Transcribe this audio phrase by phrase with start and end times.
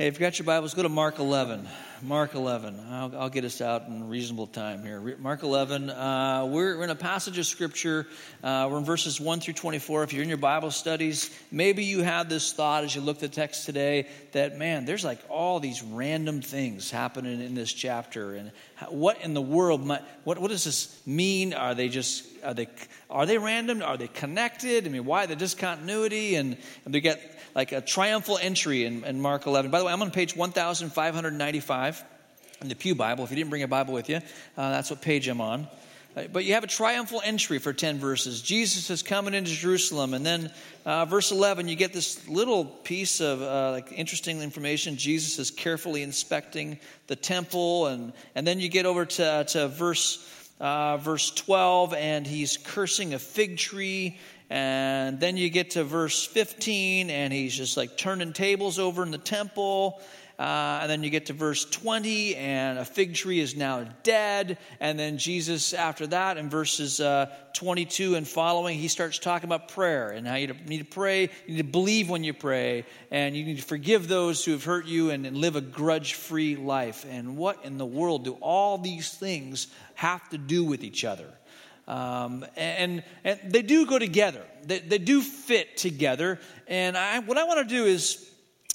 [0.00, 1.68] Hey, if you've got your Bibles, go to Mark 11.
[2.00, 2.80] Mark 11.
[2.88, 4.98] I'll, I'll get us out in reasonable time here.
[5.18, 5.90] Mark 11.
[5.90, 8.06] Uh, we're, in a passage of Scripture.
[8.42, 10.04] Uh, we're in verses 1 through 24.
[10.04, 13.30] If you're in your Bible studies, maybe you had this thought as you looked at
[13.30, 18.36] the text today that, man, there's like all these random things happening in this chapter.
[18.36, 18.52] And
[18.88, 21.52] what in the world, might, what, what does this mean?
[21.52, 22.68] Are they just, are they,
[23.08, 23.82] are they random?
[23.82, 24.86] Are they connected?
[24.86, 26.34] I mean, why the discontinuity?
[26.36, 27.20] And, and they get
[27.54, 29.70] like a triumphal entry in, in Mark 11.
[29.70, 32.04] By the way, I'm on page 1595
[32.60, 33.24] in the Pew Bible.
[33.24, 35.66] If you didn't bring a Bible with you, uh, that's what page I'm on.
[36.16, 38.42] Uh, but you have a triumphal entry for 10 verses.
[38.42, 40.12] Jesus is coming into Jerusalem.
[40.12, 40.50] And then,
[40.84, 44.96] uh, verse 11, you get this little piece of uh, like interesting information.
[44.96, 47.86] Jesus is carefully inspecting the temple.
[47.86, 50.26] And, and then you get over to, to verse,
[50.60, 54.18] uh, verse 12, and he's cursing a fig tree
[54.50, 59.12] and then you get to verse 15, and he's just like turning tables over in
[59.12, 60.02] the temple.
[60.40, 64.56] Uh, and then you get to verse 20, and a fig tree is now dead.
[64.80, 69.68] And then Jesus, after that, in verses uh, 22 and following, he starts talking about
[69.68, 71.24] prayer and how you need to pray.
[71.46, 74.64] You need to believe when you pray, and you need to forgive those who have
[74.64, 77.04] hurt you and, and live a grudge free life.
[77.08, 81.28] And what in the world do all these things have to do with each other?
[81.88, 86.38] Um, and, and they do go together, they, they do fit together.
[86.68, 88.30] And I, what I want to do is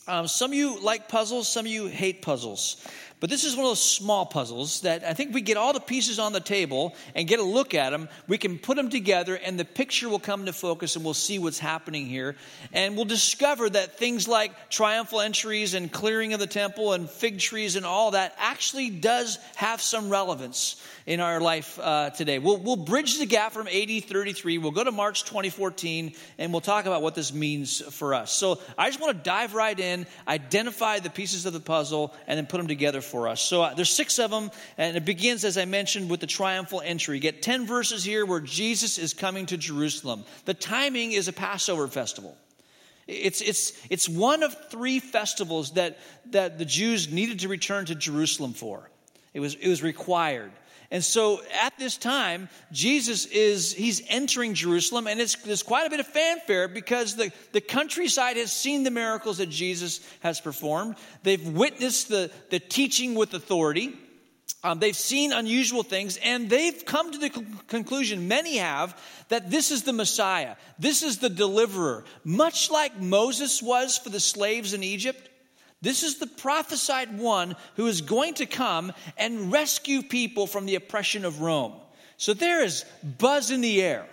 [0.08, 2.86] um, some of you like puzzles, some of you hate puzzles.
[3.22, 5.80] But this is one of those small puzzles that I think we get all the
[5.80, 8.10] pieces on the table and get a look at them.
[8.28, 11.40] We can put them together and the picture will come to focus and we'll see
[11.40, 12.36] what's happening here.
[12.74, 17.40] And we'll discover that things like triumphal entries and clearing of the temple and fig
[17.40, 22.40] trees and all that actually does have some relevance in our life uh, today.
[22.40, 24.58] We'll, we'll bridge the gap from AD 33.
[24.58, 28.32] We'll go to March 2014 and we'll talk about what this means for us.
[28.32, 32.38] So I just want to dive right in, identify the pieces of the puzzle, and
[32.38, 33.42] then put them together for us.
[33.42, 36.82] So uh, there's six of them, and it begins, as I mentioned, with the triumphal
[36.84, 37.18] entry.
[37.18, 40.26] You get 10 verses here where Jesus is coming to Jerusalem.
[40.46, 42.36] The timing is a Passover festival.
[43.08, 46.00] It's, it's, it's one of three festivals that,
[46.32, 48.90] that the Jews needed to return to Jerusalem for.
[49.36, 50.52] It was, it was required.
[50.92, 55.90] And so at this time, Jesus is, he's entering Jerusalem, and it's, there's quite a
[55.90, 60.96] bit of fanfare because the, the countryside has seen the miracles that Jesus has performed.
[61.24, 63.98] They've witnessed the, the teaching with authority.
[64.64, 67.30] Um, they've seen unusual things, and they've come to the
[67.68, 70.56] conclusion, many have, that this is the Messiah.
[70.80, 72.04] This is the deliverer.
[72.24, 75.30] Much like Moses was for the slaves in Egypt,
[75.86, 80.76] this is the prophesied one who is going to come and rescue people from the
[80.76, 81.74] oppression of Rome.
[82.18, 84.08] So there is buzz in the air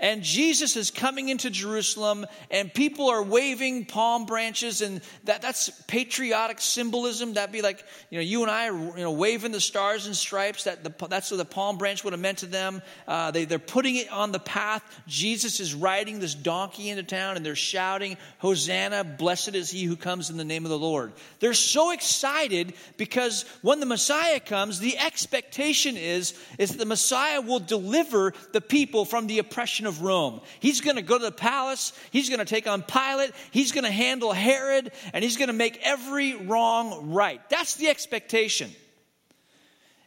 [0.00, 5.70] and Jesus is coming into Jerusalem, and people are waving palm branches, and that, that's
[5.86, 7.34] patriotic symbolism.
[7.34, 10.16] That'd be like, you know, you and I are you know, waving the stars and
[10.16, 10.64] stripes.
[10.64, 12.82] That the, that's what the palm branch would have meant to them.
[13.06, 14.82] Uh, they, they're putting it on the path.
[15.06, 19.96] Jesus is riding this donkey into town, and they're shouting, Hosanna, blessed is he who
[19.96, 21.12] comes in the name of the Lord.
[21.40, 27.40] They're so excited because when the Messiah comes, the expectation is, is that the Messiah
[27.40, 30.40] will deliver the people from the oppression of Rome.
[30.60, 33.84] He's going to go to the palace, he's going to take on Pilate, he's going
[33.84, 37.40] to handle Herod, and he's going to make every wrong right.
[37.50, 38.70] That's the expectation.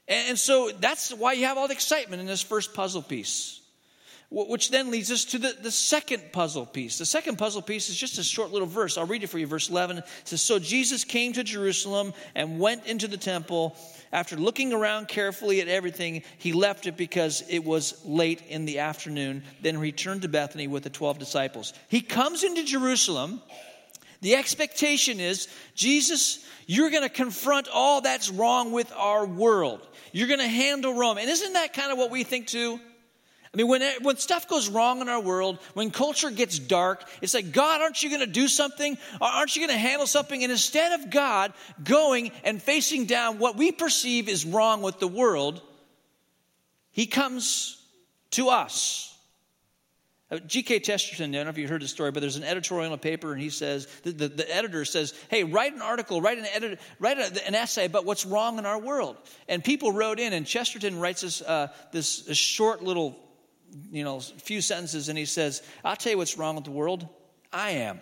[0.08, 3.62] And so that's why you have all the excitement in this first puzzle piece.
[4.30, 6.98] Which then leads us to the, the second puzzle piece.
[6.98, 8.98] The second puzzle piece is just a short little verse.
[8.98, 9.48] I'll read it for you.
[9.48, 13.78] Verse 11 it says, So Jesus came to Jerusalem and went into the temple.
[14.12, 18.80] After looking around carefully at everything, he left it because it was late in the
[18.80, 19.44] afternoon.
[19.62, 21.74] Then returned to Bethany with the 12 disciples.
[21.90, 23.42] He comes into Jerusalem.
[24.22, 29.86] The expectation is, Jesus, you're going to confront all that's wrong with our world.
[30.12, 31.18] You're going to handle Rome.
[31.18, 32.80] And isn't that kind of what we think too?
[33.58, 37.34] I mean, when, when stuff goes wrong in our world, when culture gets dark, it's
[37.34, 38.96] like, God, aren't you going to do something?
[39.20, 40.44] Aren't you going to handle something?
[40.44, 41.54] And instead of God
[41.84, 45.64] going and facing down what we perceive is wrong with the world,
[46.92, 47.84] He comes
[48.32, 49.12] to us.
[50.30, 50.82] Uh, G.K.
[50.82, 52.98] Chesterton, I don't know if you heard the story, but there's an editorial in a
[53.02, 56.46] paper, and he says, the, the, the editor says, hey, write an article, write, an,
[56.54, 59.18] edit, write a, an essay about what's wrong in our world.
[59.48, 63.18] And people wrote in, and Chesterton writes this, uh, this short little
[63.92, 66.72] you know, a few sentences and he says, I'll tell you what's wrong with the
[66.72, 67.08] world.
[67.52, 68.00] I am.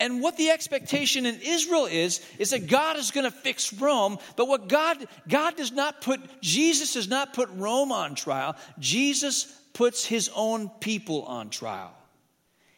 [0.00, 4.18] And what the expectation in Israel is, is that God is going to fix Rome.
[4.36, 8.56] But what God, God does not put, Jesus does not put Rome on trial.
[8.78, 11.94] Jesus puts his own people on trial.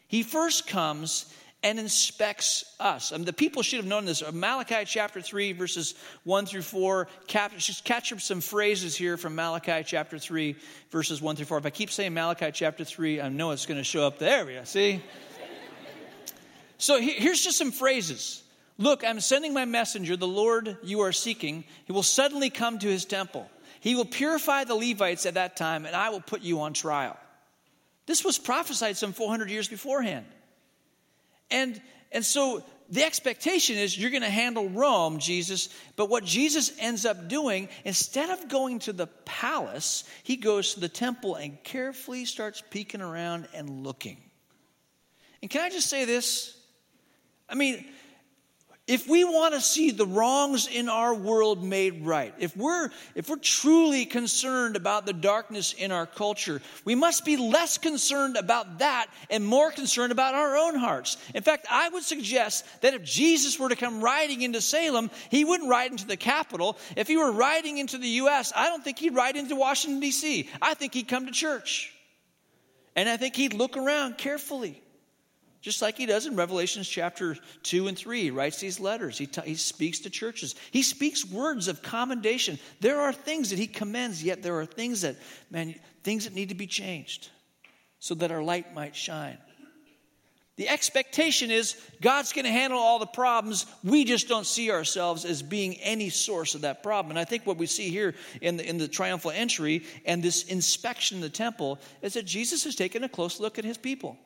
[0.07, 1.25] He first comes
[1.63, 3.11] and inspects us.
[3.11, 4.23] I mean, the people should have known this.
[4.31, 7.07] Malachi chapter 3, verses 1 through 4.
[7.27, 10.55] Cap- just up some phrases here from Malachi chapter 3,
[10.91, 11.57] verses 1 through 4.
[11.57, 14.45] If I keep saying Malachi chapter 3, I know it's going to show up there.
[14.45, 14.63] We go.
[14.65, 15.01] see?
[16.77, 18.43] so here's just some phrases.
[18.77, 21.63] Look, I'm sending my messenger, the Lord you are seeking.
[21.85, 23.49] He will suddenly come to his temple.
[23.79, 27.17] He will purify the Levites at that time, and I will put you on trial.
[28.05, 30.25] This was prophesied some 400 years beforehand.
[31.49, 35.69] And, and so the expectation is you're going to handle Rome, Jesus.
[35.95, 40.79] But what Jesus ends up doing, instead of going to the palace, he goes to
[40.79, 44.17] the temple and carefully starts peeking around and looking.
[45.41, 46.57] And can I just say this?
[47.49, 47.85] I mean,
[48.87, 53.29] if we want to see the wrongs in our world made right, if we're, if
[53.29, 58.79] we're truly concerned about the darkness in our culture, we must be less concerned about
[58.79, 61.17] that and more concerned about our own hearts.
[61.35, 65.43] In fact, I would suggest that if Jesus were to come riding into Salem, he
[65.43, 66.77] wouldn't ride into the Capitol.
[66.95, 70.49] If he were riding into the U.S., I don't think he'd ride into Washington, D.C.
[70.61, 71.93] I think he'd come to church.
[72.95, 74.81] And I think he'd look around carefully
[75.67, 78.21] just like he does in Revelations chapter 2 and 3.
[78.21, 82.57] He writes these letters, he, t- he speaks to churches, he speaks words of commendation.
[82.79, 85.17] There are things that he commends, yet there are things that,
[85.51, 85.75] man,
[86.05, 87.31] things that need to be changed
[87.99, 89.37] so that our light might shine.
[90.55, 93.65] The expectation is God's going to handle all the problems.
[93.83, 97.09] We just don't see ourselves as being any source of that problem.
[97.09, 100.45] And I think what we see here in the, in the triumphal entry and this
[100.45, 104.17] inspection in the temple is that Jesus has taken a close look at his people.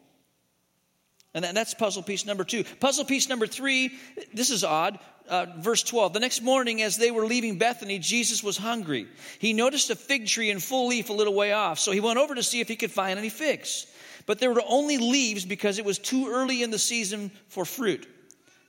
[1.34, 2.64] And that's puzzle piece number two.
[2.80, 3.94] Puzzle piece number three,
[4.34, 5.00] this is odd.
[5.30, 6.12] Uh, verse 12.
[6.12, 9.08] The next morning, as they were leaving Bethany, Jesus was hungry.
[9.40, 12.20] He noticed a fig tree in full leaf a little way off, so he went
[12.20, 13.88] over to see if he could find any figs.
[14.26, 18.08] But there were only leaves because it was too early in the season for fruit.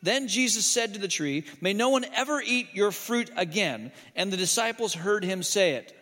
[0.03, 3.93] Then Jesus said to the tree, May no one ever eat your fruit again.
[4.17, 5.93] And the disciples heard him say it.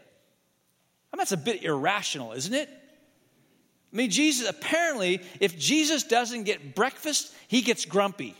[1.12, 2.68] I mean, that's a bit irrational, isn't it?
[3.92, 8.36] I mean, Jesus, apparently, if Jesus doesn't get breakfast, he gets grumpy.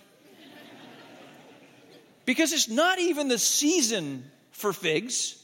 [2.25, 5.37] because it's not even the season for figs.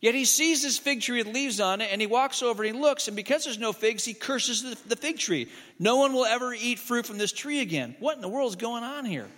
[0.00, 2.74] Yet he sees this fig tree with leaves on it, and he walks over and
[2.74, 5.48] he looks, and because there's no figs, he curses the, the fig tree.
[5.78, 7.96] No one will ever eat fruit from this tree again.
[7.98, 9.28] What in the world is going on here?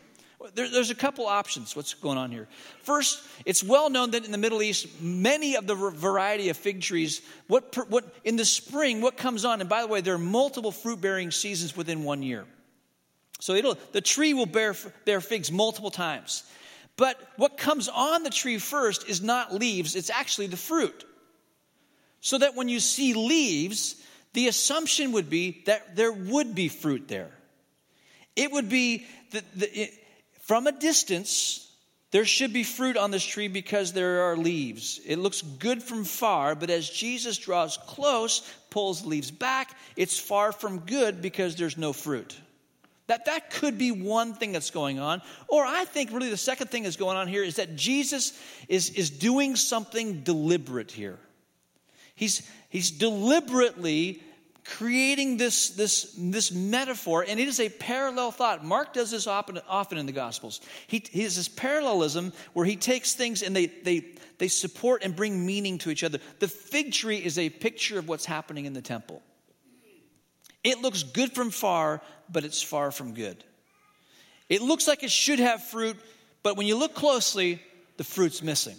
[0.54, 1.76] There, there's a couple options.
[1.76, 2.48] What's going on here?
[2.80, 6.80] First, it's well known that in the Middle East, many of the variety of fig
[6.80, 10.18] trees, what, what in the spring, what comes on, and by the way, there are
[10.18, 12.44] multiple fruit bearing seasons within one year.
[13.40, 14.74] So it'll, the tree will bear,
[15.04, 16.44] bear figs multiple times.
[16.96, 21.04] But what comes on the tree first is not leaves, it's actually the fruit.
[22.20, 23.96] So that when you see leaves,
[24.32, 27.30] the assumption would be that there would be fruit there.
[28.36, 29.90] It would be that the,
[30.42, 31.68] from a distance,
[32.12, 35.00] there should be fruit on this tree because there are leaves.
[35.06, 40.52] It looks good from far, but as Jesus draws close, pulls leaves back, it's far
[40.52, 42.36] from good because there's no fruit.
[43.06, 45.22] That, that could be one thing that's going on.
[45.48, 48.90] Or I think really the second thing that's going on here is that Jesus is,
[48.90, 51.18] is doing something deliberate here.
[52.14, 54.22] He's, he's deliberately
[54.64, 58.64] creating this, this, this metaphor, and it is a parallel thought.
[58.64, 60.60] Mark does this often, often in the Gospels.
[60.86, 64.06] He, he has this parallelism where he takes things and they, they,
[64.38, 66.18] they support and bring meaning to each other.
[66.38, 69.22] The fig tree is a picture of what's happening in the temple.
[70.62, 73.42] It looks good from far, but it's far from good.
[74.48, 75.96] It looks like it should have fruit,
[76.42, 77.60] but when you look closely,
[77.96, 78.76] the fruit's missing.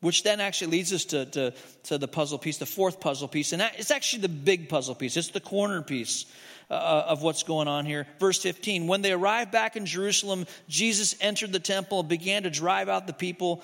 [0.00, 1.54] Which then actually leads us to, to,
[1.84, 3.52] to, the puzzle piece, the fourth puzzle piece.
[3.52, 6.24] And that, it's actually the big puzzle piece, it's the corner piece
[6.70, 8.06] uh, uh of what's going on here.
[8.18, 12.50] Verse 15 When they arrived back in Jerusalem, Jesus entered the temple and began to
[12.50, 13.62] drive out the people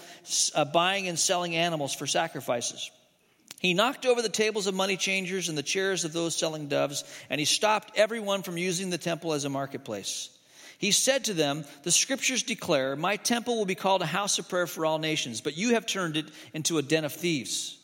[0.54, 2.90] uh, buying and selling animals for sacrifices.
[3.58, 7.04] He knocked over the tables of money changers and the chairs of those selling doves,
[7.30, 10.35] and he stopped everyone from using the temple as a marketplace.
[10.78, 14.48] He said to them, The scriptures declare, My temple will be called a house of
[14.48, 17.78] prayer for all nations, but you have turned it into a den of thieves.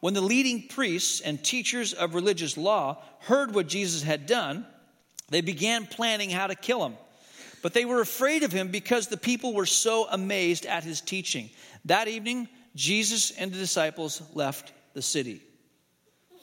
[0.00, 4.66] When the leading priests and teachers of religious law heard what Jesus had done,
[5.30, 6.94] they began planning how to kill him.
[7.62, 11.48] But they were afraid of him because the people were so amazed at his teaching.
[11.86, 15.40] That evening, Jesus and the disciples left the city.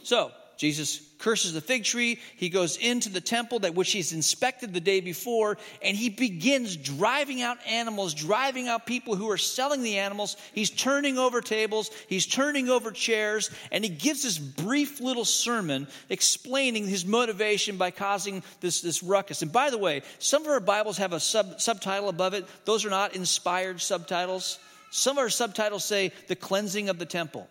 [0.04, 2.20] So, Jesus curses the fig tree.
[2.36, 6.75] He goes into the temple that which he's inspected the day before, and he begins
[6.75, 10.36] driving out animals, driving out people who are selling the animals.
[10.54, 15.88] He's turning over tables, he's turning over chairs, and he gives this brief little sermon
[16.10, 19.42] explaining his motivation by causing this, this ruckus.
[19.42, 22.46] And by the way, some of our Bibles have a sub, subtitle above it.
[22.66, 24.60] Those are not inspired subtitles.
[24.90, 27.48] Some of our subtitles say the cleansing of the temple.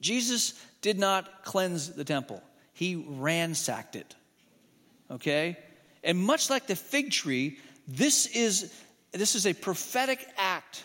[0.00, 2.42] Jesus did not cleanse the temple,
[2.80, 4.16] he ransacked it.
[5.10, 5.58] Okay?
[6.02, 8.74] And much like the fig tree, this is,
[9.12, 10.82] this is a prophetic act,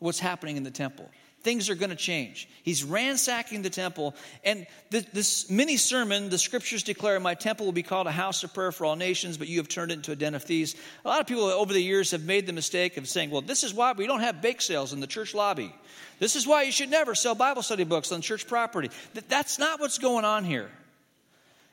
[0.00, 1.08] what's happening in the temple.
[1.42, 2.48] Things are going to change.
[2.64, 4.16] He's ransacking the temple.
[4.42, 8.52] And this mini sermon, the scriptures declare, My temple will be called a house of
[8.52, 10.74] prayer for all nations, but you have turned it into a den of thieves.
[11.04, 13.62] A lot of people over the years have made the mistake of saying, Well, this
[13.62, 15.72] is why we don't have bake sales in the church lobby.
[16.18, 18.90] This is why you should never sell Bible study books on church property.
[19.28, 20.68] That's not what's going on here.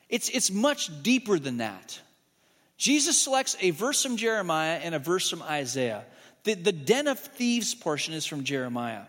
[0.08, 2.00] It's, it's much deeper than that.
[2.76, 6.04] Jesus selects a verse from Jeremiah and a verse from Isaiah.
[6.44, 9.02] The, the den of thieves portion is from Jeremiah.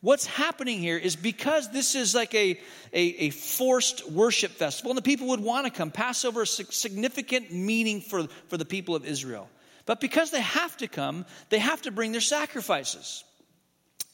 [0.00, 2.58] What's happening here is because this is like a,
[2.92, 5.92] a, a, forced worship festival, and the people would want to come.
[5.92, 9.48] Passover is significant meaning for, for the people of Israel.
[9.86, 13.22] But because they have to come, they have to bring their sacrifices.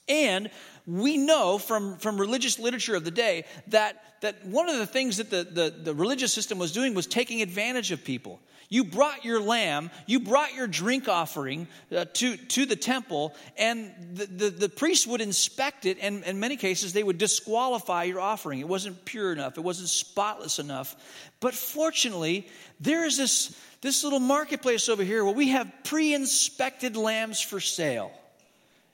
[0.09, 0.51] And
[0.87, 5.19] we know from, from religious literature of the day that, that one of the things
[5.19, 8.41] that the, the, the religious system was doing was taking advantage of people.
[8.71, 13.93] You brought your lamb, you brought your drink offering uh, to, to the temple, and
[14.13, 18.21] the, the, the priest would inspect it, and in many cases, they would disqualify your
[18.21, 18.61] offering.
[18.61, 20.97] It wasn't pure enough, it wasn't spotless enough.
[21.41, 22.47] But fortunately,
[22.79, 27.61] there is this, this little marketplace over here where we have pre inspected lambs for
[27.61, 28.13] sale.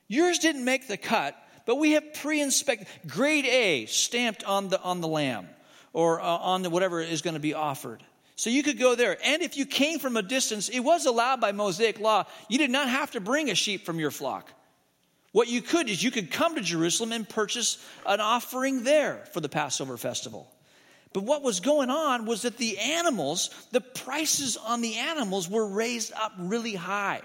[0.09, 4.81] Yours didn't make the cut, but we have pre inspected, grade A stamped on the,
[4.81, 5.49] on the lamb
[5.93, 8.03] or uh, on the, whatever is going to be offered.
[8.37, 9.17] So you could go there.
[9.25, 12.25] And if you came from a distance, it was allowed by Mosaic law.
[12.49, 14.51] You did not have to bring a sheep from your flock.
[15.33, 19.41] What you could is you could come to Jerusalem and purchase an offering there for
[19.41, 20.51] the Passover festival.
[21.13, 25.67] But what was going on was that the animals, the prices on the animals were
[25.67, 27.23] raised up really high.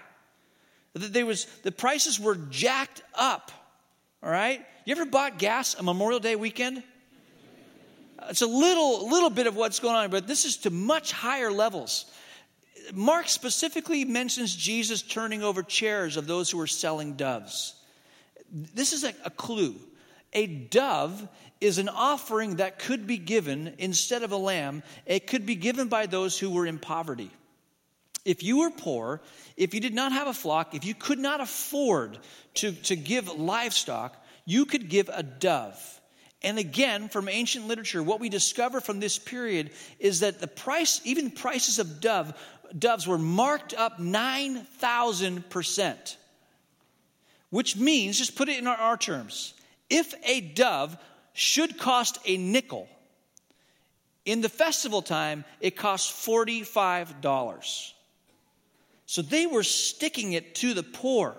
[0.93, 3.51] There was, the prices were jacked up.
[4.23, 4.65] All right?
[4.85, 6.83] You ever bought gas a Memorial Day weekend?
[8.29, 11.51] It's a little, little bit of what's going on, but this is to much higher
[11.51, 12.05] levels.
[12.93, 17.75] Mark specifically mentions Jesus turning over chairs of those who were selling doves.
[18.51, 19.75] This is a, a clue.
[20.33, 21.27] A dove
[21.61, 24.83] is an offering that could be given instead of a lamb.
[25.05, 27.31] It could be given by those who were in poverty.
[28.25, 29.21] If you were poor,
[29.57, 32.19] if you did not have a flock, if you could not afford
[32.55, 35.99] to, to give livestock, you could give a dove.
[36.41, 41.01] And again, from ancient literature, what we discover from this period is that the price,
[41.03, 42.33] even prices of dove,
[42.77, 46.15] doves were marked up 9,000%.
[47.49, 49.53] Which means, just put it in our, our terms,
[49.89, 50.95] if a dove
[51.33, 52.87] should cost a nickel,
[54.25, 57.93] in the festival time, it costs $45.
[59.09, 61.35] So they were sticking it to the poor.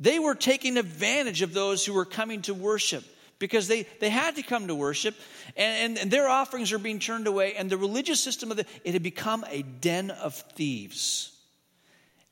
[0.00, 3.04] They were taking advantage of those who were coming to worship
[3.38, 5.14] because they, they had to come to worship
[5.54, 8.94] and, and, their offerings are being turned away and the religious system of the, it
[8.94, 11.38] had become a den of thieves.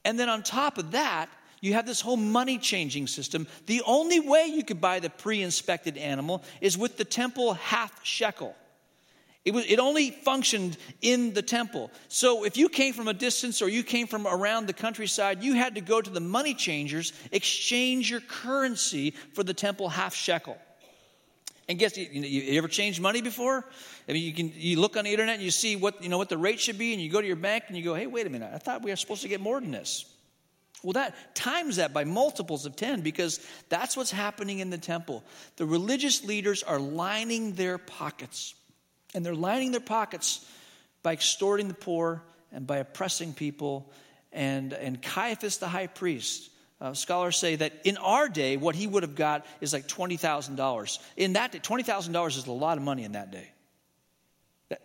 [0.07, 1.29] And then on top of that
[1.61, 3.47] you have this whole money changing system.
[3.67, 8.57] The only way you could buy the pre-inspected animal is with the temple half shekel
[9.45, 11.91] it, was, it only functioned in the temple.
[12.09, 15.55] So if you came from a distance or you came from around the countryside, you
[15.55, 20.59] had to go to the money changers, exchange your currency for the temple half shekel.
[21.69, 23.65] And guess you, you, ever changed money before?
[24.09, 26.19] I mean, you can you look on the internet and you see what you know
[26.19, 28.09] what the rate should be, and you go to your bank and you go, "Hey,
[28.09, 28.51] wait a minute!
[28.53, 30.05] I thought we were supposed to get more than this."
[30.83, 35.23] Well, that times that by multiples of 10 because that's what's happening in the temple.
[35.57, 38.55] The religious leaders are lining their pockets.
[39.15, 40.45] And they're lining their pockets
[41.03, 43.91] by extorting the poor and by oppressing people.
[44.33, 46.51] And, and Caiaphas, the high priest,
[46.81, 50.99] uh, scholars say that in our day, what he would have got is like $20,000.
[51.17, 53.49] In that day, $20,000 is a lot of money in that day.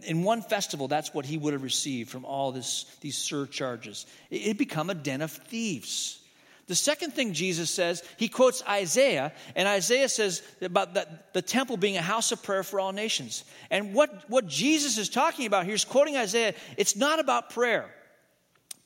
[0.02, 4.08] In one festival, that's what he would have received from all this, these surcharges.
[4.32, 6.20] It had become a den of thieves.
[6.68, 11.78] The second thing Jesus says, he quotes Isaiah, and Isaiah says about the, the temple
[11.78, 13.44] being a house of prayer for all nations.
[13.70, 17.90] And what, what Jesus is talking about here is quoting Isaiah, it's not about prayer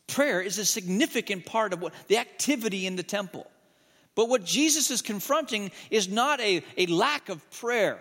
[0.10, 3.50] prayer is a significant part of what the activity in the temple.
[4.16, 8.00] But what Jesus is confronting is not a, a lack of prayer.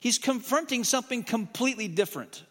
[0.00, 2.42] He's confronting something completely different.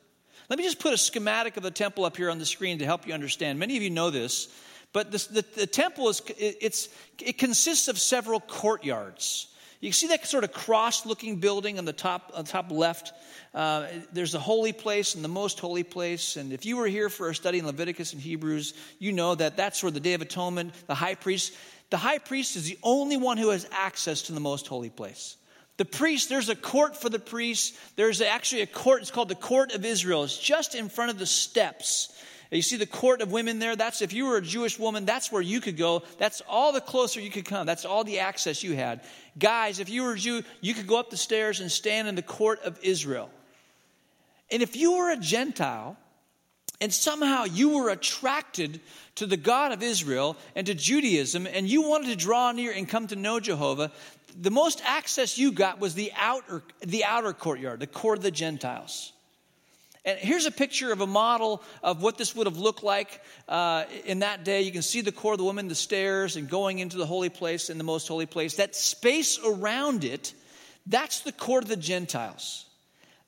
[0.50, 2.86] Let me just put a schematic of the temple up here on the screen to
[2.86, 3.60] help you understand.
[3.60, 4.48] Many of you know this,
[4.94, 9.48] but the, the temple is it's, it consists of several courtyards.
[9.80, 13.14] You see that sort of cross-looking building on the top, on the top left.
[13.52, 16.36] Uh, there's the holy place and the most holy place.
[16.36, 19.58] And if you were here for a study in Leviticus and Hebrews, you know that
[19.58, 21.54] that's where the Day of Atonement, the high priest,
[21.90, 25.36] the high priest is the only one who has access to the most holy place.
[25.78, 27.76] The priest, there's a court for the priests.
[27.96, 30.24] There's actually a court, it's called the Court of Israel.
[30.24, 32.14] It's just in front of the steps.
[32.52, 33.78] You see the court of women there?
[33.78, 36.04] That's if you were a Jewish woman, that's where you could go.
[36.18, 37.66] That's all the closer you could come.
[37.66, 39.02] That's all the access you had.
[39.40, 42.16] Guys, if you were a Jew, you could go up the stairs and stand in
[42.16, 43.30] the court of Israel.
[44.52, 45.96] And if you were a Gentile,
[46.82, 48.82] and somehow you were attracted
[49.16, 52.90] to the God of Israel and to Judaism, and you wanted to draw near and
[52.90, 53.92] come to know Jehovah,
[54.38, 58.32] the most access you got was the outer, the outer courtyard, the court of the
[58.32, 59.14] Gentiles.
[60.04, 63.86] And here's a picture of a model of what this would have looked like uh,
[64.06, 64.62] in that day.
[64.62, 67.30] You can see the court of the woman, the stairs, and going into the holy
[67.30, 68.56] place and the most holy place.
[68.56, 70.34] That space around it,
[70.88, 72.66] that's the court of the Gentiles.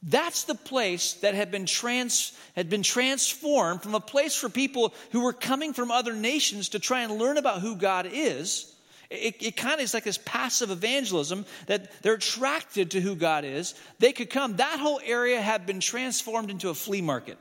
[0.01, 4.93] That's the place that had been, trans, had been transformed from a place for people
[5.11, 8.72] who were coming from other nations to try and learn about who God is
[9.13, 13.45] it, it kind of is like this passive evangelism that they're attracted to who God
[13.45, 13.75] is.
[13.99, 14.55] They could come.
[14.57, 17.37] That whole area had been transformed into a flea market.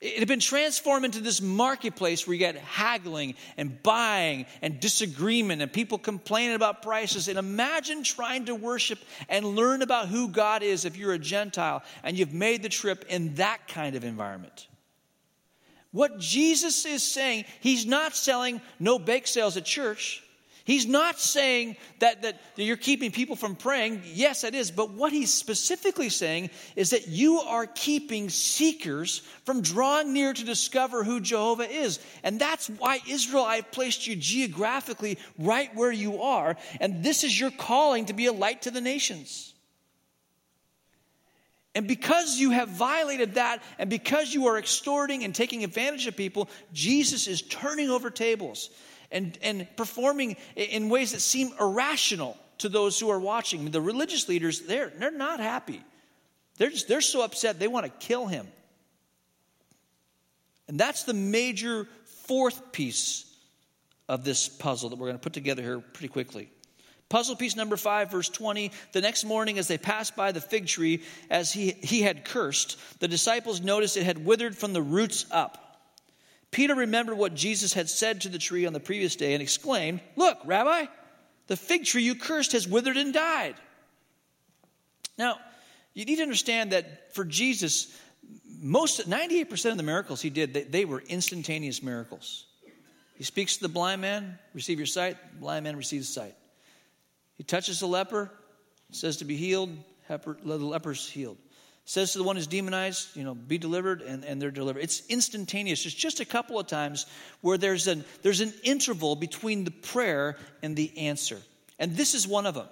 [0.00, 5.62] It had been transformed into this marketplace where you get haggling and buying and disagreement
[5.62, 7.28] and people complaining about prices.
[7.28, 8.98] And imagine trying to worship
[9.30, 13.06] and learn about who God is if you're a Gentile and you've made the trip
[13.08, 14.66] in that kind of environment.
[15.94, 20.24] What Jesus is saying, he's not selling no bake sales at church.
[20.64, 24.02] He's not saying that, that you're keeping people from praying.
[24.04, 24.72] Yes, it is.
[24.72, 30.44] But what he's specifically saying is that you are keeping seekers from drawing near to
[30.44, 32.00] discover who Jehovah is.
[32.24, 36.56] And that's why, Israel, I've placed you geographically right where you are.
[36.80, 39.53] And this is your calling to be a light to the nations.
[41.74, 46.16] And because you have violated that, and because you are extorting and taking advantage of
[46.16, 48.70] people, Jesus is turning over tables
[49.10, 53.70] and, and performing in ways that seem irrational to those who are watching.
[53.70, 55.82] The religious leaders, they're, they're not happy.
[56.58, 58.46] They're, just, they're so upset, they want to kill him.
[60.68, 63.30] And that's the major fourth piece
[64.08, 66.50] of this puzzle that we're going to put together here pretty quickly.
[67.14, 68.72] Puzzle piece number five, verse 20.
[68.90, 72.76] The next morning, as they passed by the fig tree, as he, he had cursed,
[72.98, 75.78] the disciples noticed it had withered from the roots up.
[76.50, 80.00] Peter remembered what Jesus had said to the tree on the previous day and exclaimed,
[80.16, 80.86] Look, Rabbi,
[81.46, 83.54] the fig tree you cursed has withered and died.
[85.16, 85.38] Now,
[85.92, 87.96] you need to understand that for Jesus,
[88.60, 92.46] most 98% of the miracles he did, they, they were instantaneous miracles.
[93.14, 96.34] He speaks to the blind man, receive your sight, the blind man receives sight.
[97.36, 98.30] He touches the leper,
[98.90, 99.70] says to be healed,
[100.08, 101.38] the leper's healed.
[101.86, 104.82] Says to the one who's demonized, you know, be delivered, and, and they're delivered.
[104.82, 105.82] It's instantaneous.
[105.84, 107.04] There's just a couple of times
[107.42, 111.38] where there's an, there's an interval between the prayer and the answer.
[111.78, 112.68] And this is one of them.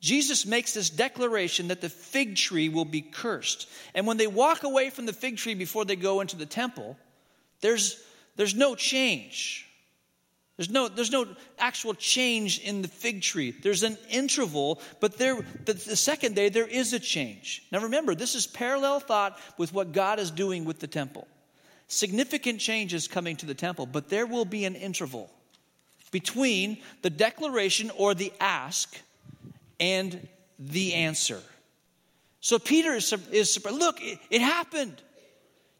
[0.00, 3.68] Jesus makes this declaration that the fig tree will be cursed.
[3.94, 6.96] And when they walk away from the fig tree before they go into the temple,
[7.60, 8.02] there's,
[8.36, 9.68] there's no change.
[10.62, 11.26] There's no, there's no
[11.58, 13.50] actual change in the fig tree.
[13.50, 17.64] There's an interval, but there, the, the second day there is a change.
[17.72, 21.26] Now remember, this is parallel thought with what God is doing with the temple.
[21.88, 25.32] Significant changes coming to the temple, but there will be an interval
[26.12, 28.96] between the declaration or the ask
[29.80, 30.28] and
[30.60, 31.40] the answer.
[32.38, 33.12] So Peter is,
[33.68, 35.02] look, it, it happened.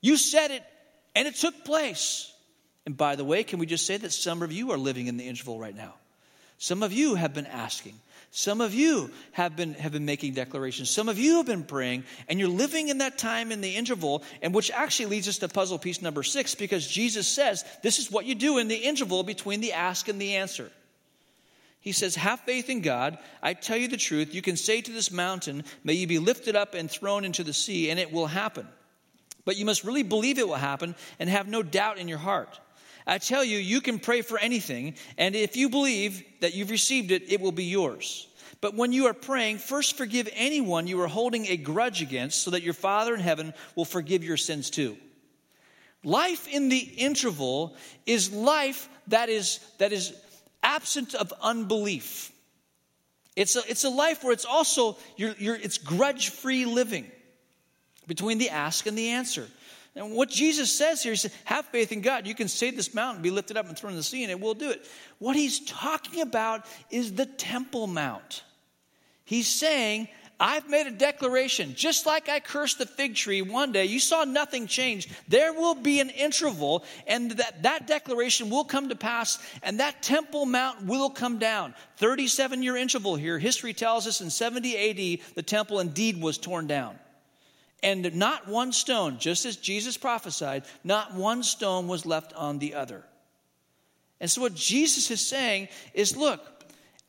[0.00, 0.64] You said it,
[1.14, 2.31] and it took place.
[2.86, 5.16] And by the way, can we just say that some of you are living in
[5.16, 5.94] the interval right now?
[6.58, 7.94] Some of you have been asking.
[8.34, 10.88] Some of you have been, have been making declarations.
[10.88, 14.22] Some of you have been praying, and you're living in that time in the interval,
[14.40, 18.10] and which actually leads us to puzzle piece number six, because Jesus says this is
[18.10, 20.70] what you do in the interval between the ask and the answer.
[21.80, 23.18] He says, Have faith in God.
[23.42, 24.32] I tell you the truth.
[24.32, 27.52] You can say to this mountain, May you be lifted up and thrown into the
[27.52, 28.66] sea, and it will happen.
[29.44, 32.60] But you must really believe it will happen and have no doubt in your heart.
[33.06, 37.10] I tell you, you can pray for anything, and if you believe that you've received
[37.10, 38.28] it, it will be yours.
[38.60, 42.52] But when you are praying, first forgive anyone you are holding a grudge against, so
[42.52, 44.96] that your Father in heaven will forgive your sins too.
[46.04, 50.14] Life in the interval is life that is, that is
[50.62, 52.30] absent of unbelief.
[53.34, 57.10] It's a, it's a life where it's also, you're, you're, it's grudge free living.
[58.06, 59.48] between the ask and the answer.
[59.94, 62.26] And what Jesus says here, he says, have faith in God.
[62.26, 64.40] You can say this mountain, be lifted up and thrown in the sea, and it
[64.40, 64.86] will do it.
[65.18, 68.42] What he's talking about is the Temple Mount.
[69.24, 70.08] He's saying,
[70.40, 71.74] I've made a declaration.
[71.76, 75.08] Just like I cursed the fig tree one day, you saw nothing change.
[75.28, 80.02] There will be an interval, and that, that declaration will come to pass, and that
[80.02, 81.74] Temple Mount will come down.
[81.98, 83.38] 37 year interval here.
[83.38, 84.76] History tells us in 70
[85.20, 86.98] AD, the temple indeed was torn down.
[87.82, 92.74] And not one stone, just as Jesus prophesied, not one stone was left on the
[92.74, 93.04] other.
[94.20, 96.40] And so, what Jesus is saying is look,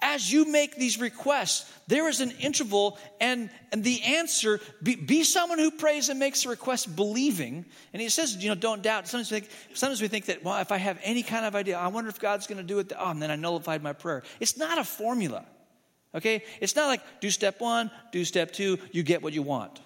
[0.03, 5.23] as you make these requests, there is an interval, and, and the answer be, be
[5.23, 7.65] someone who prays and makes a request believing.
[7.93, 9.07] And he says, you know, don't doubt.
[9.07, 11.77] Sometimes we, think, sometimes we think that, well, if I have any kind of idea,
[11.77, 12.91] I wonder if God's going to do it.
[12.97, 14.23] Oh, and then I nullified my prayer.
[14.41, 15.45] It's not a formula,
[16.13, 16.43] okay?
[16.59, 19.79] It's not like do step one, do step two, you get what you want.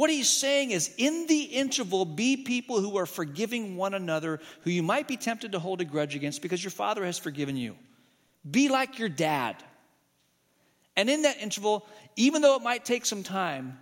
[0.00, 4.70] What he's saying is, in the interval, be people who are forgiving one another, who
[4.70, 7.76] you might be tempted to hold a grudge against because your father has forgiven you.
[8.50, 9.62] Be like your dad.
[10.96, 11.86] And in that interval,
[12.16, 13.78] even though it might take some time,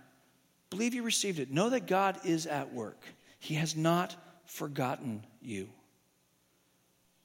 [0.69, 1.51] believe you received it.
[1.51, 3.01] Know that God is at work,
[3.39, 4.13] He has not
[4.45, 5.69] forgotten you.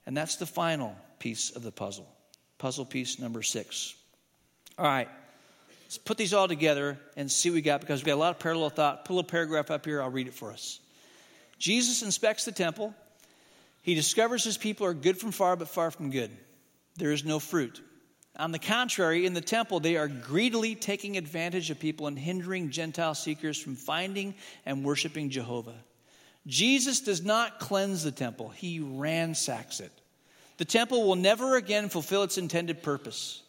[0.07, 2.07] And that's the final piece of the puzzle.
[2.59, 3.96] Puzzle piece number six.
[4.78, 5.09] All right.
[5.94, 8.33] Let's put these all together and see what we got because we got a lot
[8.33, 9.04] of parallel thought.
[9.04, 10.80] Pull a paragraph up here, I'll read it for us.
[11.61, 12.92] Jesus inspects the temple.
[13.80, 16.33] He discovers his people are good from far, but far from good.
[16.96, 17.80] There is no fruit.
[18.35, 22.70] On the contrary, in the temple, they are greedily taking advantage of people and hindering
[22.70, 24.35] Gentile seekers from finding
[24.66, 25.76] and worshiping Jehovah.
[26.44, 29.92] Jesus does not cleanse the temple, he ransacks it.
[30.57, 33.43] The temple will never again fulfill its intended purpose.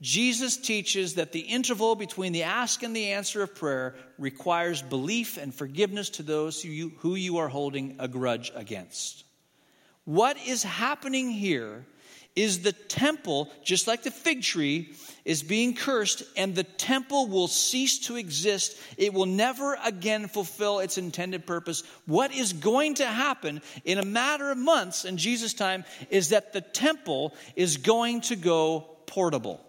[0.00, 5.36] Jesus teaches that the interval between the ask and the answer of prayer requires belief
[5.36, 9.24] and forgiveness to those who you, who you are holding a grudge against.
[10.04, 11.84] What is happening here
[12.34, 14.94] is the temple, just like the fig tree,
[15.26, 18.78] is being cursed, and the temple will cease to exist.
[18.96, 21.82] It will never again fulfill its intended purpose.
[22.06, 26.54] What is going to happen in a matter of months in Jesus' time is that
[26.54, 29.60] the temple is going to go portable.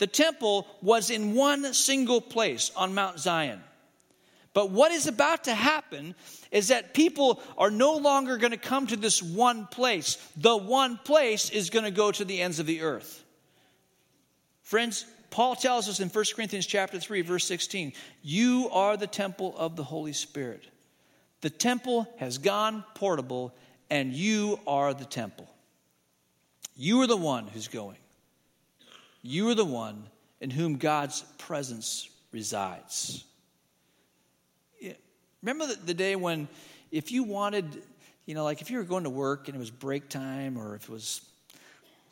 [0.00, 3.60] The temple was in one single place on Mount Zion.
[4.54, 6.14] But what is about to happen
[6.50, 10.16] is that people are no longer going to come to this one place.
[10.38, 13.22] The one place is going to go to the ends of the earth.
[14.62, 19.54] Friends, Paul tells us in 1 Corinthians chapter 3 verse 16, you are the temple
[19.58, 20.64] of the Holy Spirit.
[21.42, 23.54] The temple has gone portable
[23.90, 25.46] and you are the temple.
[26.74, 27.98] You are the one who's going.
[29.22, 30.04] You are the one
[30.40, 33.24] in whom God's presence resides.
[35.42, 36.48] Remember the, day when,
[36.90, 37.82] if you wanted,
[38.26, 40.74] you know, like if you were going to work and it was break time or
[40.74, 41.22] if it was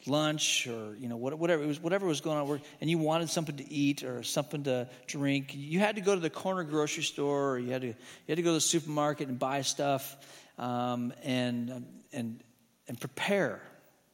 [0.06, 3.56] lunch or you know whatever it was whatever was going on and you wanted something
[3.56, 7.50] to eat or something to drink you had to go to the corner grocery store
[7.50, 7.94] or you had to you
[8.28, 10.16] had to go to the supermarket and buy stuff
[10.56, 12.42] um, and and
[12.86, 13.60] and prepare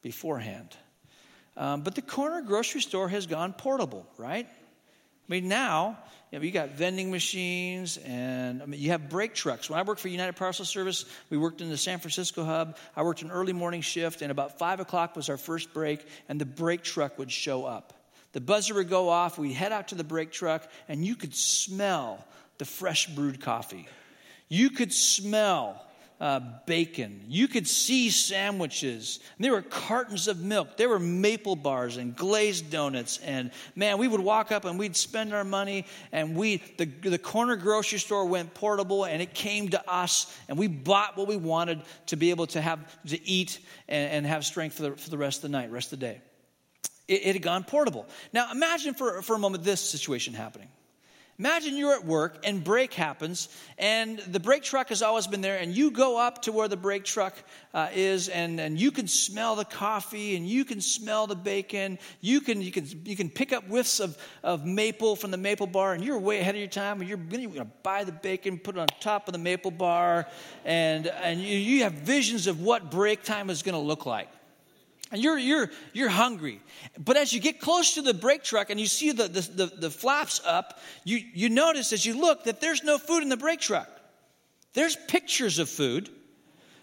[0.01, 0.75] beforehand
[1.57, 4.47] um, but the corner grocery store has gone portable, right?
[4.47, 5.97] I mean, now
[6.31, 9.69] you, know, you got vending machines and I mean, you have break trucks.
[9.69, 12.77] When I worked for United Parcel Service, we worked in the San Francisco hub.
[12.95, 16.39] I worked an early morning shift, and about 5 o'clock was our first break, and
[16.39, 17.93] the break truck would show up.
[18.33, 21.33] The buzzer would go off, we'd head out to the break truck, and you could
[21.33, 22.25] smell
[22.57, 23.87] the fresh brewed coffee.
[24.49, 25.84] You could smell
[26.19, 27.21] uh, bacon.
[27.27, 29.19] You could see sandwiches.
[29.37, 30.77] And There were cartons of milk.
[30.77, 33.19] There were maple bars and glazed donuts.
[33.19, 35.85] And man, we would walk up and we'd spend our money.
[36.11, 40.33] And we, the, the corner grocery store went portable and it came to us.
[40.47, 44.25] And we bought what we wanted to be able to have to eat and, and
[44.25, 46.21] have strength for the, for the rest of the night, rest of the day.
[47.07, 48.07] It, it had gone portable.
[48.31, 50.69] Now imagine for, for a moment this situation happening.
[51.37, 55.57] Imagine you're at work and break happens, and the break truck has always been there,
[55.57, 57.33] and you go up to where the break truck
[57.73, 61.99] uh, is, and, and you can smell the coffee, and you can smell the bacon.
[62.21, 65.67] You can, you can, you can pick up whiffs of, of maple from the maple
[65.67, 68.57] bar, and you're way ahead of your time, and you're going to buy the bacon,
[68.57, 70.27] put it on top of the maple bar,
[70.63, 74.29] and, and you, you have visions of what break time is going to look like
[75.15, 76.59] and you're, you're, you're hungry.
[76.99, 79.65] But as you get close to the break truck and you see the, the, the,
[79.67, 83.37] the, flaps up, you, you notice as you look that there's no food in the
[83.37, 83.89] break truck.
[84.73, 86.09] There's pictures of food,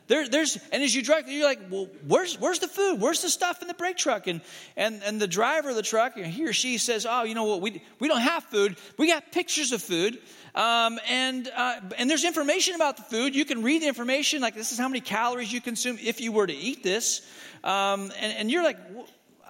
[0.09, 3.01] there, there's and as you drive, you're like, well, where's where's the food?
[3.01, 4.27] Where's the stuff in the break truck?
[4.27, 4.41] And
[4.77, 7.61] and and the driver of the truck, he or she says, oh, you know what?
[7.61, 8.77] We we don't have food.
[8.99, 10.19] We got pictures of food,
[10.55, 13.35] um, and uh, and there's information about the food.
[13.35, 16.33] You can read the information, like this is how many calories you consume if you
[16.33, 17.27] were to eat this,
[17.65, 18.79] um, and and you're like.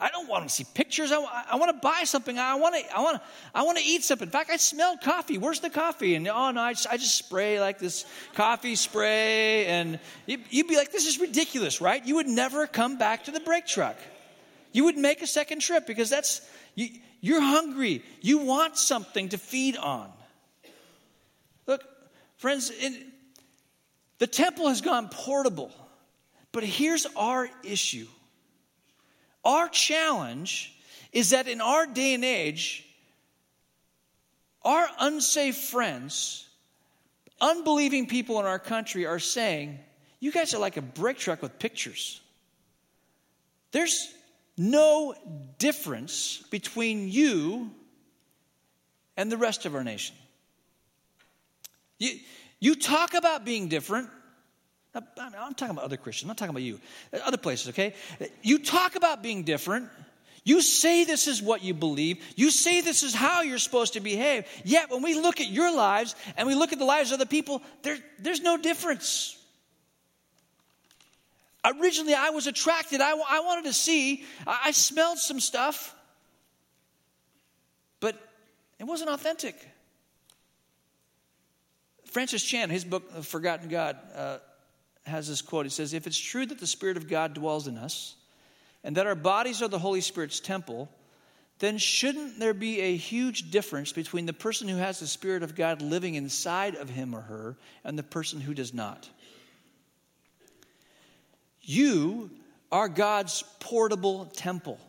[0.03, 1.13] I don't want to see pictures.
[1.13, 2.37] I, I want to buy something.
[2.37, 2.97] I want to.
[2.97, 3.23] I want to.
[3.55, 4.27] I want to eat something.
[4.27, 5.39] In fact, I smell coffee.
[5.39, 6.17] Where's the coffee?
[6.17, 10.67] And oh no, I just, I just spray like this coffee spray, and you, you'd
[10.67, 12.05] be like, this is ridiculous, right?
[12.05, 13.97] You would never come back to the break truck.
[14.73, 16.41] You would make a second trip because that's
[16.75, 16.89] you,
[17.21, 18.03] you're hungry.
[18.23, 20.11] You want something to feed on.
[21.69, 21.85] Look,
[22.39, 23.07] friends, it,
[24.19, 25.71] the temple has gone portable,
[26.51, 28.09] but here's our issue.
[29.45, 30.75] Our challenge
[31.13, 32.87] is that in our day and age,
[34.63, 36.49] our unsafe friends,
[37.41, 39.79] unbelieving people in our country are saying,
[40.21, 42.21] You guys are like a break truck with pictures.
[43.73, 44.13] There's
[44.57, 45.15] no
[45.59, 47.71] difference between you
[49.17, 50.15] and the rest of our nation.
[51.99, 52.19] You,
[52.61, 54.09] you talk about being different,
[54.95, 56.25] I'm talking about other Christians.
[56.25, 56.81] I'm not talking about you.
[57.25, 57.95] Other places, okay?
[58.43, 59.89] You talk about being different.
[60.45, 62.23] You say this is what you believe.
[62.37, 64.45] You say this is how you're supposed to behave.
[64.65, 67.27] Yet when we look at your lives and we look at the lives of other
[67.27, 69.39] people, there, there's no difference.
[71.65, 73.01] Originally, I was attracted.
[73.01, 74.25] I, I wanted to see.
[74.47, 75.95] I, I smelled some stuff,
[78.01, 78.17] but
[78.81, 79.57] it wasn't authentic.
[82.07, 84.39] Francis Chan, his book, Forgotten God, uh,
[85.05, 85.67] has this quote.
[85.67, 88.15] He says, If it's true that the Spirit of God dwells in us
[88.85, 90.89] and that our bodies are the Holy Spirit's temple,
[91.59, 95.55] then shouldn't there be a huge difference between the person who has the Spirit of
[95.55, 99.09] God living inside of him or her and the person who does not?
[101.61, 102.31] You
[102.73, 104.81] are God's portable temple.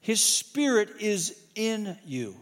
[0.00, 2.36] His Spirit is in you.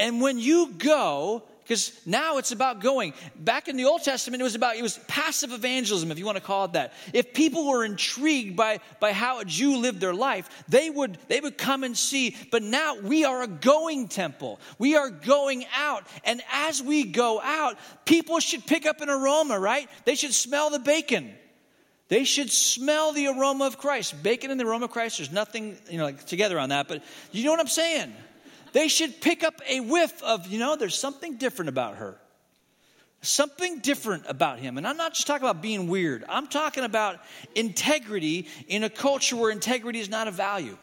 [0.00, 3.12] And when you go because now it's about going.
[3.36, 6.38] Back in the Old Testament, it was about, it was passive evangelism, if you want
[6.38, 6.94] to call it that.
[7.12, 11.40] If people were intrigued by, by how a Jew lived their life, they would, they
[11.40, 12.34] would come and see.
[12.50, 14.60] But now we are a going temple.
[14.78, 16.06] We are going out.
[16.24, 17.76] And as we go out,
[18.06, 19.90] people should pick up an aroma, right?
[20.06, 21.34] They should smell the bacon.
[22.08, 24.22] They should smell the aroma of Christ.
[24.22, 27.04] Bacon and the aroma of Christ, there's nothing, you know, like together on that, but
[27.30, 28.14] you know what I'm saying?
[28.72, 32.18] They should pick up a whiff of, you know, there's something different about her.
[33.20, 34.78] Something different about him.
[34.78, 37.20] And I'm not just talking about being weird, I'm talking about
[37.54, 40.76] integrity in a culture where integrity is not a value.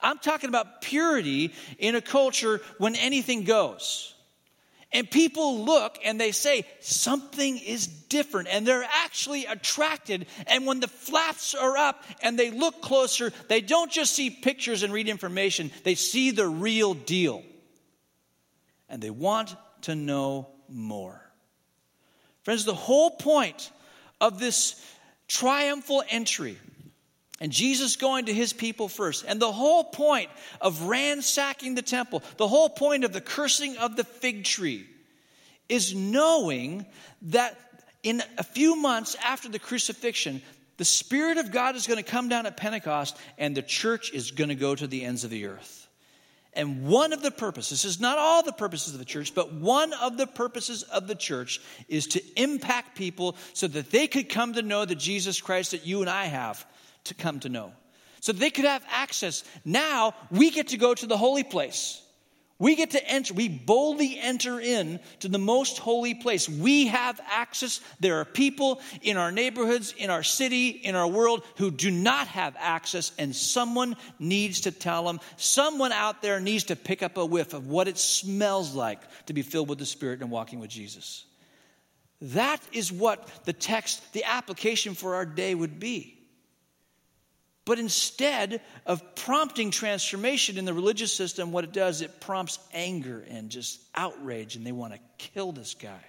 [0.00, 4.14] I'm talking about purity in a culture when anything goes.
[4.96, 8.48] And people look and they say, something is different.
[8.50, 10.24] And they're actually attracted.
[10.46, 14.82] And when the flaps are up and they look closer, they don't just see pictures
[14.82, 17.42] and read information, they see the real deal.
[18.88, 21.20] And they want to know more.
[22.44, 23.70] Friends, the whole point
[24.18, 24.82] of this
[25.28, 26.56] triumphal entry
[27.40, 29.24] and Jesus going to his people first.
[29.26, 33.96] And the whole point of ransacking the temple, the whole point of the cursing of
[33.96, 34.86] the fig tree,
[35.68, 36.86] is knowing
[37.22, 37.58] that
[38.02, 40.40] in a few months after the crucifixion,
[40.78, 44.30] the Spirit of God is going to come down at Pentecost and the church is
[44.30, 45.88] going to go to the ends of the earth.
[46.52, 49.52] And one of the purposes, this is not all the purposes of the church, but
[49.52, 54.30] one of the purposes of the church is to impact people so that they could
[54.30, 56.64] come to know the Jesus Christ that you and I have
[57.06, 57.72] to come to know.
[58.20, 59.44] So they could have access.
[59.64, 62.02] Now we get to go to the holy place.
[62.58, 66.48] We get to enter, we boldly enter in to the most holy place.
[66.48, 67.80] We have access.
[68.00, 72.28] There are people in our neighborhoods, in our city, in our world who do not
[72.28, 75.20] have access, and someone needs to tell them.
[75.36, 79.34] Someone out there needs to pick up a whiff of what it smells like to
[79.34, 81.26] be filled with the Spirit and walking with Jesus.
[82.22, 86.15] That is what the text, the application for our day would be.
[87.66, 93.26] But instead of prompting transformation in the religious system, what it does, it prompts anger
[93.28, 96.04] and just outrage, and they want to kill this guy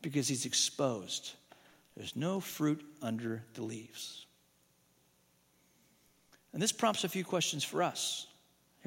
[0.00, 1.32] because he's exposed.
[1.96, 4.24] There's no fruit under the leaves.
[6.52, 8.28] And this prompts a few questions for us.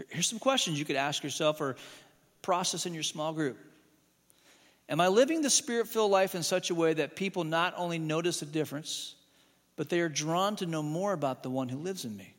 [0.07, 1.75] Here's some questions you could ask yourself or
[2.41, 3.57] process in your small group.
[4.87, 7.99] Am I living the spirit filled life in such a way that people not only
[7.99, 9.15] notice the difference,
[9.79, 12.33] but they are drawn to know more about the one who lives in me.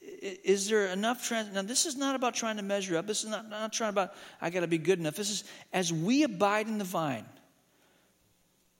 [0.00, 3.08] Is there enough trans- now this is not about trying to measure up.
[3.08, 5.16] This is not, not trying about I gotta be good enough.
[5.16, 7.26] This is as we abide in the vine,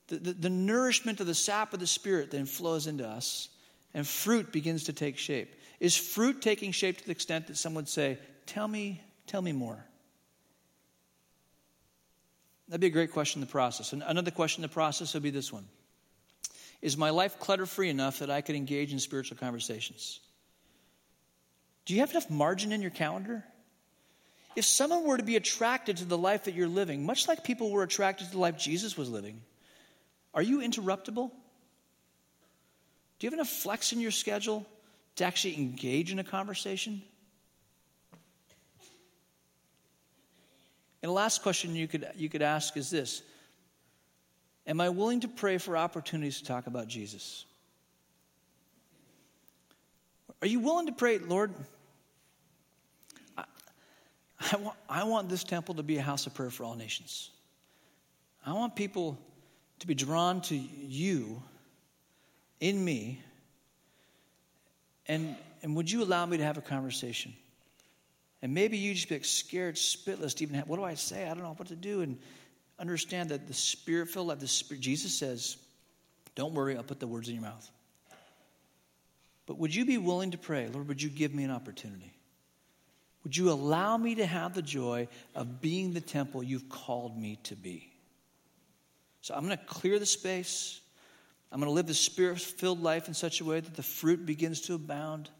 [0.07, 3.49] the, the, the nourishment of the sap of the Spirit then flows into us,
[3.93, 5.53] and fruit begins to take shape.
[5.81, 9.51] Is fruit taking shape to the extent that some would say, Tell me, tell me
[9.51, 9.85] more?
[12.69, 13.93] That'd be a great question in the process.
[13.93, 15.67] And another question in the process would be this one
[16.87, 20.21] Is my life clutter free enough that I could engage in spiritual conversations?
[21.85, 23.43] Do you have enough margin in your calendar?
[24.55, 27.73] If someone were to be attracted to the life that you're living, much like people
[27.73, 29.43] were attracted to the life Jesus was living,
[30.33, 31.33] are you interruptible?
[33.19, 34.65] Do you have enough flex in your schedule
[35.17, 37.03] to actually engage in a conversation?
[41.03, 43.23] And the last question you could, you could ask is this
[44.67, 47.45] Am I willing to pray for opportunities to talk about Jesus?
[50.43, 51.53] Are you willing to pray, Lord?
[53.37, 53.45] I,
[54.53, 57.31] I, want, I want this temple to be a house of prayer for all nations.
[58.45, 59.19] I want people
[59.81, 61.43] to be drawn to you
[62.61, 63.23] in me.
[65.07, 67.35] And, and would you allow me to have a conversation?
[68.43, 71.25] And maybe you just be like scared, spitless to even have, what do I say?
[71.25, 72.03] I don't know what to do.
[72.03, 72.19] And
[72.79, 75.57] understand that the spirit filled life, the spirit, Jesus says,
[76.35, 77.71] don't worry, I'll put the words in your mouth.
[79.47, 82.13] But would you be willing to pray, Lord, would you give me an opportunity?
[83.25, 87.39] Would you allow me to have the joy of being the temple you've called me
[87.45, 87.91] to be?
[89.23, 90.81] So I'm going to clear the space.
[91.51, 94.27] I'm going to live the spirit filled life in such a way that the fruit
[94.27, 95.31] begins to abound.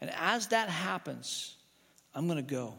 [0.00, 1.56] And as that happens,
[2.14, 2.74] I'm going to go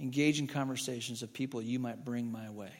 [0.00, 2.72] engage in conversations of people you might bring my way.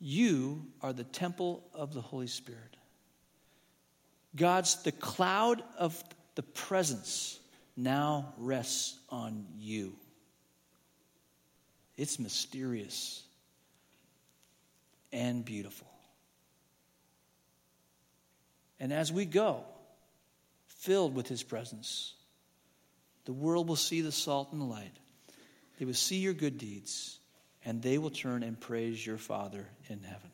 [0.00, 2.76] You are the temple of the Holy Spirit.
[4.36, 6.02] God's, the cloud of
[6.34, 7.40] the presence
[7.76, 9.94] now rests on you.
[11.96, 13.24] It's mysterious
[15.12, 15.88] and beautiful.
[18.78, 19.64] And as we go,
[20.66, 22.14] filled with His presence,
[23.28, 24.96] the world will see the salt and the light.
[25.78, 27.20] They will see your good deeds,
[27.62, 30.30] and they will turn and praise your Father in heaven.